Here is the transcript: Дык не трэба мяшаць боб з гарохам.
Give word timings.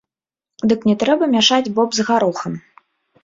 Дык 0.69 0.87
не 0.91 0.95
трэба 1.03 1.23
мяшаць 1.35 1.73
боб 1.79 1.89
з 1.99 2.05
гарохам. 2.09 2.53